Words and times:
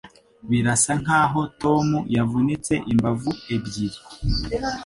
Birasa 0.49 0.91
nkaho 1.01 1.41
Tom 1.61 1.87
yavunitse 2.15 2.73
imbavu 2.91 3.31
ebyiri. 3.55 3.99